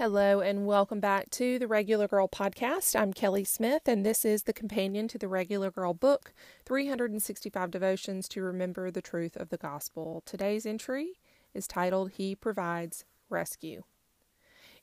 [0.00, 2.98] Hello, and welcome back to the Regular Girl podcast.
[2.98, 6.32] I'm Kelly Smith, and this is the companion to the Regular Girl book
[6.64, 10.22] 365 Devotions to Remember the Truth of the Gospel.
[10.24, 11.20] Today's entry
[11.52, 13.82] is titled He Provides Rescue.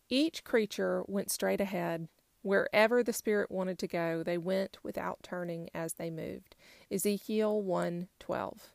[0.07, 2.09] Each creature went straight ahead.
[2.43, 6.55] Wherever the Spirit wanted to go, they went without turning as they moved.
[6.91, 8.69] Ezekiel 1 12.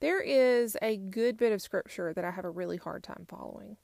[0.00, 3.76] There is a good bit of scripture that I have a really hard time following.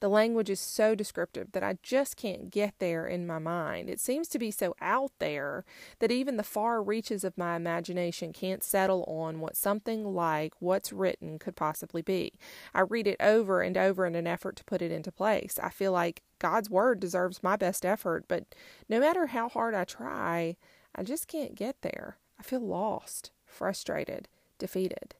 [0.00, 3.88] The language is so descriptive that I just can't get there in my mind.
[3.88, 5.64] It seems to be so out there
[6.00, 10.92] that even the far reaches of my imagination can't settle on what something like what's
[10.92, 12.34] written could possibly be.
[12.74, 15.58] I read it over and over in an effort to put it into place.
[15.62, 18.54] I feel like God's Word deserves my best effort, but
[18.90, 20.56] no matter how hard I try,
[20.94, 22.18] I just can't get there.
[22.38, 24.28] I feel lost, frustrated,
[24.58, 25.14] defeated.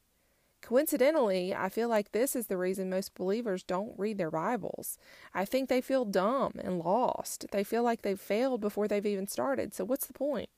[0.66, 4.98] Coincidentally, I feel like this is the reason most believers don't read their Bibles.
[5.32, 7.46] I think they feel dumb and lost.
[7.52, 9.72] They feel like they've failed before they've even started.
[9.72, 10.50] So, what's the point?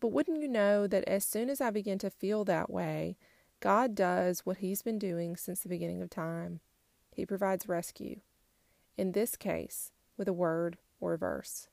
[0.00, 3.16] But wouldn't you know that as soon as I begin to feel that way,
[3.60, 6.58] God does what He's been doing since the beginning of time?
[7.12, 8.22] He provides rescue.
[8.98, 11.68] In this case, with a word or a verse.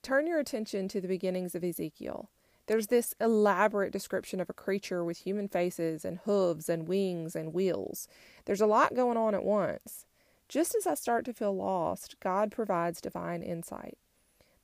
[0.00, 2.30] Turn your attention to the beginnings of Ezekiel.
[2.70, 7.52] There's this elaborate description of a creature with human faces and hooves and wings and
[7.52, 8.06] wheels.
[8.44, 10.06] There's a lot going on at once.
[10.48, 13.98] Just as I start to feel lost, God provides divine insight.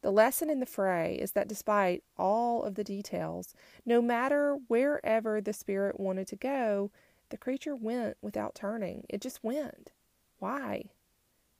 [0.03, 3.55] The lesson in the fray is that despite all of the details,
[3.85, 6.93] no matter wherever the Spirit wanted to go,
[7.31, 9.05] the creature went without turning.
[9.09, 9.91] It just went.
[10.39, 10.91] Why?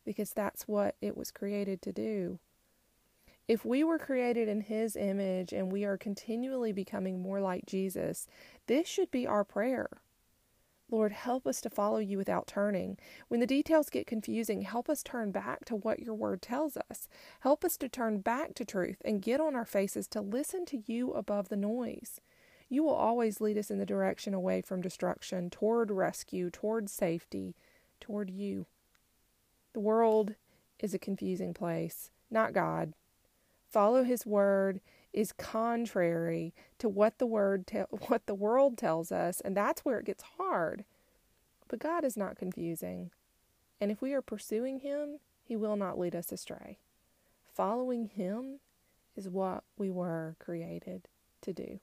[0.05, 2.39] Because that's what it was created to do.
[3.49, 8.27] If we were created in His image and we are continually becoming more like Jesus,
[8.67, 9.89] this should be our prayer.
[10.91, 12.97] Lord, help us to follow you without turning.
[13.29, 17.09] When the details get confusing, help us turn back to what your word tells us.
[17.41, 20.83] Help us to turn back to truth and get on our faces to listen to
[20.87, 22.21] you above the noise.
[22.69, 27.55] You will always lead us in the direction away from destruction, toward rescue, toward safety,
[28.01, 28.67] toward you.
[29.73, 30.35] The world
[30.81, 32.93] is a confusing place, not God
[33.71, 34.81] follow his word
[35.13, 39.99] is contrary to what the word te- what the world tells us and that's where
[39.99, 40.85] it gets hard.
[41.69, 43.11] But God is not confusing.
[43.81, 46.79] And if we are pursuing him he will not lead us astray.
[47.55, 48.61] Following him
[49.15, 51.09] is what we were created
[51.43, 51.81] to do.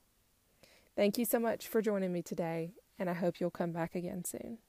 [0.96, 4.24] Thank you so much for joining me today and I hope you'll come back again
[4.26, 4.60] soon